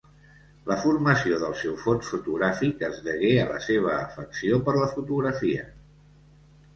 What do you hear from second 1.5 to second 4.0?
seu fons fotogràfic es degué a la seva